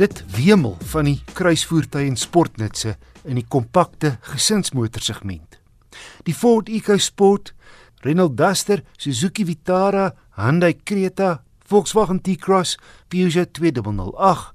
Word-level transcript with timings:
Dit 0.00 0.22
wemel 0.32 0.78
van 0.88 1.04
die 1.04 1.18
kruisvoertuie 1.36 2.06
en 2.08 2.14
sportnutse 2.16 2.94
in 3.28 3.36
die 3.36 3.44
kompakte 3.44 4.14
gesinsmotorsegment. 4.30 5.58
Die 6.24 6.32
Ford 6.32 6.70
EcoSport, 6.72 7.50
Renault 8.00 8.32
Duster, 8.38 8.80
Suzuki 8.96 9.44
Vitara, 9.44 10.06
Hyundai 10.38 10.72
Creta, 10.72 11.42
Volkswagen 11.68 12.22
T-Cross, 12.24 12.78
Peugeot 13.12 13.52
2008, 13.58 14.54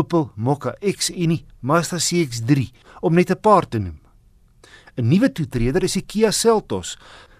Opel 0.00 0.30
Mokka 0.36 0.72
X 0.80 1.12
en 1.12 1.34
die 1.34 1.42
Mazda 1.60 2.00
CX-3 2.00 2.70
om 3.04 3.14
net 3.14 3.30
'n 3.30 3.40
paar 3.40 3.68
te 3.68 3.78
noem. 3.78 4.00
'n 4.96 5.08
Nuwe 5.08 5.28
toetreder 5.28 5.84
is 5.84 5.92
die 5.92 6.06
Kia 6.06 6.30
Seltos 6.30 6.96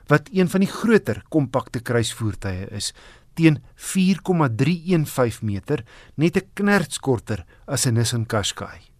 wat 0.09 0.29
een 0.33 0.49
van 0.49 0.61
die 0.61 0.69
groter 0.69 1.23
kompakte 1.29 1.81
kruisvoertuie 1.81 2.69
is 2.71 2.93
teen 3.35 3.59
4,315 3.75 5.47
meter, 5.47 5.85
net 6.17 6.37
'n 6.37 6.49
knerts 6.55 6.99
korter 6.99 7.45
as 7.67 7.87
'n 7.87 7.95
Nissan 7.95 8.27
Qashqai. 8.27 8.91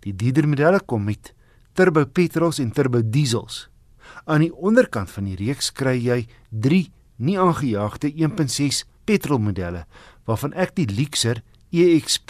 Die 0.00 0.16
dierder 0.16 0.48
modelle 0.48 0.80
kom 0.80 1.04
met 1.04 1.34
turbo 1.72 2.06
petrols 2.06 2.58
en 2.58 2.72
turbo 2.72 3.02
diesels. 3.04 3.68
Aan 4.24 4.40
die 4.40 4.54
onderkant 4.54 5.10
van 5.10 5.24
die 5.24 5.36
reeks 5.36 5.72
kry 5.72 5.96
jy 5.98 6.26
3 6.50 6.90
nie 7.16 7.38
aangejaagde 7.38 8.12
1.6 8.16 8.84
petrolmodelle 9.04 9.84
waarvan 10.24 10.52
ek 10.52 10.74
die 10.74 10.86
Lexer 10.86 11.42
EX 11.70 12.20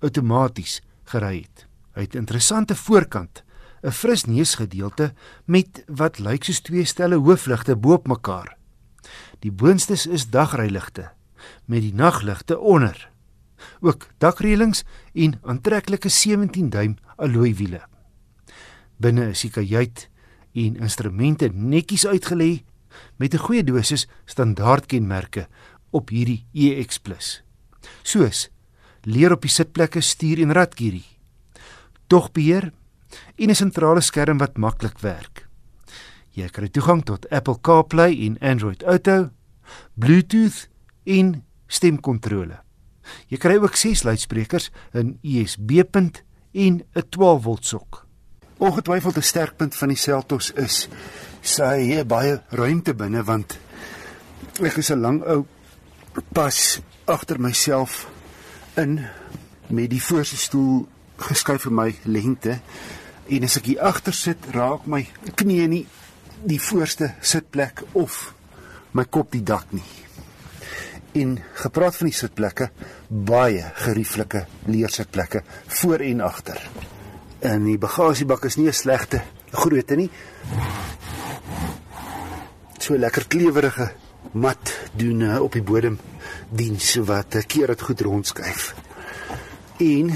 outomaties 0.00 0.80
gery 1.12 1.42
het. 1.42 1.66
Hy 1.94 2.02
het 2.02 2.14
'n 2.14 2.18
interessante 2.24 2.74
voorkant, 2.74 3.42
'n 3.82 3.90
fris 3.90 4.24
neusgedeelte 4.24 5.12
met 5.44 5.84
wat 5.86 6.18
lyk 6.18 6.44
soos 6.44 6.60
twee 6.60 6.84
stelle 6.84 7.16
hoofligte 7.16 7.76
bo-op 7.76 8.06
mekaar. 8.06 8.59
Die 9.40 9.52
boonstes 9.52 10.06
is 10.06 10.28
dagryligte 10.28 11.10
met 11.64 11.80
die 11.80 11.94
nagligte 11.94 12.58
onder. 12.58 13.10
Ook 13.80 14.08
dakreëlings 14.18 14.84
en 15.12 15.38
aantreklike 15.42 16.08
17 16.08 16.70
duim 16.70 16.96
alloy 17.16 17.54
wiele. 17.56 17.80
Binne 19.00 19.30
is 19.32 19.40
die 19.46 19.50
kajuit 19.50 20.08
en 20.52 20.76
instrumente 20.76 21.48
netjies 21.52 22.06
uitgelê 22.06 22.62
met 23.16 23.34
'n 23.34 23.44
goeie 23.46 23.64
dosis 23.64 24.08
standaardkenmerke 24.24 25.48
op 25.90 26.08
hierdie 26.08 26.44
EX+. 26.52 27.00
Soos 28.02 28.48
leer 29.02 29.32
op 29.32 29.42
die 29.42 29.50
sitplekke 29.50 30.00
stuur 30.00 30.40
en 30.42 30.52
radkierie. 30.52 31.06
Dogbeheer 32.06 32.72
en 33.36 33.48
'n 33.50 33.54
sentrale 33.54 34.00
skerm 34.00 34.38
wat 34.38 34.56
maklik 34.56 34.98
werk. 34.98 35.48
Jy 36.30 36.48
kry 36.48 36.68
toegang 36.68 37.04
tot 37.04 37.28
Apple 37.30 37.58
CarPlay 37.60 38.14
en 38.26 38.38
Android 38.38 38.82
Auto, 38.82 39.30
Bluetooth 39.94 40.68
en 41.04 41.44
stemkontrole. 41.66 42.60
Jy 43.28 43.38
kry 43.38 43.56
ook 43.58 43.76
6 43.76 44.02
luidsprekers, 44.02 44.70
'n 44.94 45.18
USB-punt 45.22 46.22
en 46.52 46.82
'n 46.94 47.08
12V 47.10 47.56
sok. 47.60 48.06
Ongetwyfeld 48.58 49.16
'n 49.16 49.22
sterkpunt 49.22 49.76
van 49.76 49.88
die 49.88 49.96
Seltos 49.96 50.52
is 50.52 50.88
sy 51.40 52.04
baie 52.04 52.42
ruimte 52.48 52.94
binne 52.94 53.24
want 53.24 53.58
ek 54.60 54.76
is 54.76 54.90
'n 54.90 55.00
lang 55.00 55.22
ou 55.24 55.46
pas 56.32 56.80
agter 57.04 57.40
myself 57.40 58.08
in 58.76 59.06
met 59.66 59.90
die 59.90 60.02
voorste 60.02 60.36
stoel 60.36 60.88
geskuif 61.16 61.62
vir 61.62 61.72
my 61.72 61.94
lengte 62.04 62.60
en 63.28 63.44
as 63.44 63.56
ek 63.56 63.64
hier 63.64 63.82
agter 63.82 64.12
sit 64.12 64.50
raak 64.52 64.86
my 64.86 65.06
knie 65.34 65.66
nie 65.68 65.86
die 66.44 66.60
voorste 66.60 67.14
sitplek 67.20 67.82
of 67.92 68.34
my 68.92 69.04
kop 69.04 69.32
die 69.32 69.42
dak 69.42 69.72
nie. 69.72 69.84
En 71.12 71.38
gepraat 71.54 71.96
van 71.96 72.06
die 72.06 72.14
sitplekke, 72.14 72.70
baie 73.08 73.64
gerieflike 73.74 74.44
leersitplekke 74.66 75.42
voor 75.66 76.04
en 76.06 76.20
agter. 76.20 76.60
En 77.40 77.64
die 77.64 77.78
bagasiebak 77.78 78.44
is 78.44 78.56
nie 78.56 78.68
'n 78.68 78.72
slegte 78.72 79.22
grootte 79.50 79.96
nie. 79.96 80.10
So 82.78 82.96
lekker 82.96 83.26
klewerige 83.26 83.90
mat 84.32 84.72
doen 84.92 85.20
uh, 85.20 85.40
op 85.42 85.52
die 85.52 85.62
bodem 85.62 85.98
diens 86.50 86.94
wat 86.94 87.34
'n 87.34 87.46
keer 87.46 87.66
dit 87.66 87.82
goed 87.82 88.00
rondskuif. 88.00 88.74
En 89.78 90.06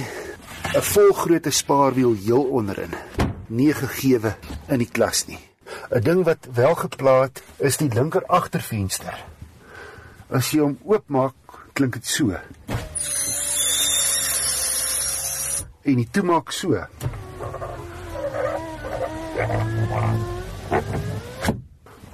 'n 0.74 0.82
volgrootte 0.82 1.50
spaarwiel 1.50 2.14
heel 2.14 2.44
onderin. 2.44 2.94
Nie 3.46 3.72
gegeewe 3.72 4.36
in 4.68 4.78
die 4.78 4.90
klas 4.90 5.26
nie. 5.26 5.53
'n 5.90 6.00
Ding 6.00 6.24
wat 6.24 6.48
wel 6.52 6.74
geplaat 6.74 7.42
is 7.56 7.76
die 7.76 7.92
linker 7.92 8.26
agtervenster. 8.26 9.24
As 10.28 10.50
jy 10.50 10.60
hom 10.60 10.78
oopmaak, 10.82 11.34
klink 11.72 11.92
dit 11.92 12.06
so. 12.06 12.32
En 15.84 15.96
die 16.00 16.08
toemaak 16.10 16.50
so. 16.52 16.86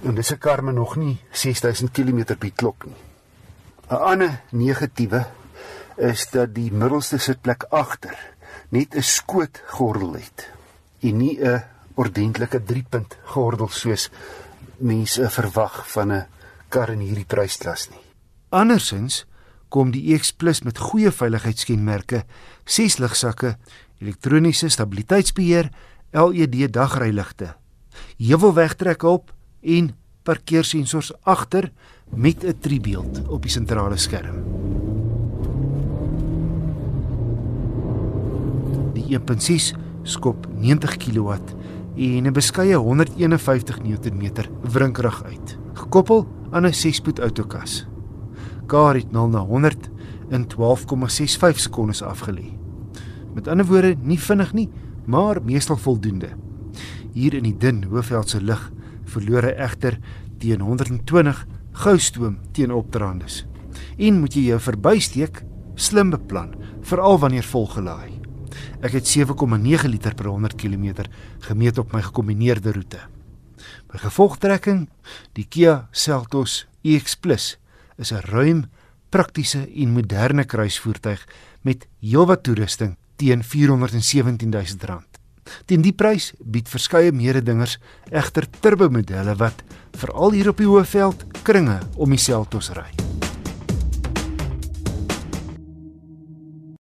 En 0.03 0.15
dis 0.15 0.33
'n 0.33 0.39
kar 0.39 0.65
met 0.65 0.75
nog 0.75 0.97
nie 0.97 1.21
6000 1.31 1.91
km 1.91 2.35
die 2.39 2.53
klok 2.57 2.85
nie. 2.85 3.03
'n 3.91 3.95
Ander 3.95 4.41
negatiewe 4.51 5.27
is 5.97 6.31
dat 6.31 6.55
die 6.55 6.73
middelste 6.73 7.19
sitplek 7.19 7.65
agter 7.71 8.19
net 8.69 8.95
'n 8.95 9.03
skoot 9.03 9.63
gordel 9.67 10.13
het 10.13 10.51
en 11.01 11.17
nie 11.17 11.39
'n 11.39 11.63
ordentlike 12.01 12.63
3-punt 12.65 13.17
gordel 13.35 13.69
soos 13.69 14.09
mense 14.81 15.29
verwag 15.37 15.83
van 15.93 16.13
'n 16.13 16.27
kar 16.69 16.91
in 16.91 17.03
hierdie 17.05 17.27
prysklas 17.29 17.91
nie. 17.91 18.01
Andersins 18.49 19.27
kom 19.69 19.91
die 19.91 20.15
EX 20.15 20.33
Plus 20.33 20.63
met 20.63 20.79
goeie 20.79 21.11
veiligheidskenmerke, 21.11 22.25
6 22.65 22.99
ligsakke, 22.99 23.57
elektroniese 24.01 24.69
stabiliteitsbeheer, 24.69 25.71
LED 26.13 26.73
dagryligte, 26.73 27.55
heuwelwegtrekhulp 28.19 29.31
en 29.63 29.95
parkeersensors 30.23 31.13
agter 31.23 31.71
met 32.11 32.45
'n 32.45 32.59
driebeeld 32.61 33.29
op 33.29 33.43
die 33.43 33.51
sentrale 33.51 33.97
skerm. 33.97 34.43
Die 38.95 39.07
1.6 39.15 39.75
skop 40.03 40.47
90 40.55 40.97
kW 40.97 41.60
en 41.97 42.27
'n 42.27 42.33
beskeie 42.33 42.77
151 42.77 43.83
Nm 43.83 44.31
wrinkrug 44.63 45.25
uit, 45.25 45.59
gekoppel 45.75 46.29
aan 46.51 46.67
'n 46.67 46.73
6-spoed 46.73 47.21
outokas. 47.21 47.87
Kar 48.67 48.95
het 48.95 49.13
0 49.13 49.29
na 49.29 49.39
100 49.39 49.91
in 50.31 50.47
12,65 50.47 51.59
sekondes 51.59 52.03
afgelê. 52.03 52.57
Met 53.35 53.49
ander 53.49 53.67
woorde, 53.67 53.97
nie 54.01 54.19
vinnig 54.19 54.53
nie, 54.53 54.69
maar 55.05 55.43
meestal 55.43 55.77
voldoende. 55.77 56.29
Hier 57.13 57.35
in 57.35 57.43
die 57.43 57.57
dun 57.57 57.85
Hoofveldse 57.85 58.43
lug 58.43 58.73
verloor 59.05 59.43
hy 59.43 59.55
egter 59.59 59.99
teen 60.39 60.61
120 60.61 61.47
goustoom 61.73 62.39
teen 62.53 62.73
opdraandes. 62.73 63.47
En 63.99 64.21
moet 64.21 64.35
jy 64.35 64.51
jou 64.51 64.61
verbysteek 64.61 65.45
slim 65.75 66.11
beplan, 66.11 66.55
veral 66.83 67.19
wanneer 67.19 67.45
volgelaai. 67.45 68.20
Ek 68.81 68.93
het 68.93 69.09
7,9 69.09 69.89
liter 69.89 70.15
per 70.15 70.27
100 70.27 70.57
km 70.57 71.07
gemeet 71.41 71.79
op 71.79 71.93
my 71.93 72.03
gekombineerde 72.03 72.73
roete. 72.73 73.01
By 73.91 74.01
gevolgtrekking, 74.01 74.89
die 75.37 75.47
Kia 75.49 75.89
Seltos 75.91 76.67
EX+ 76.83 77.17
is 77.99 78.13
'n 78.13 78.25
ruim, 78.33 78.71
praktiese 79.11 79.67
en 79.75 79.93
moderne 79.93 80.45
kruisvoertuig 80.45 81.27
met 81.63 81.87
heelwat 82.01 82.43
toerusting 82.43 82.97
teen 83.17 83.43
R417 83.43 84.49
000. 84.49 85.03
Teen 85.67 85.83
die 85.83 85.93
prys 85.93 86.33
bied 86.41 86.69
verskeie 86.69 87.13
mededingers 87.13 87.79
egter 88.11 88.47
turbo 88.61 88.89
modelle 88.89 89.35
wat 89.35 89.63
veral 89.99 90.33
hier 90.33 90.49
op 90.49 90.57
die 90.63 90.71
Hoëveld 90.71 91.27
kringe 91.43 91.81
om 91.97 92.11
die 92.11 92.19
Seltos 92.19 92.71
ry. 92.71 93.10